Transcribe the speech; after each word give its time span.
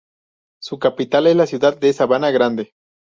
Su 0.59 0.79
capital 0.79 1.27
es 1.27 1.35
la 1.35 1.45
ciudad 1.45 1.79
de 1.79 1.93
Sabana 1.93 2.31
Grande. 2.31 2.73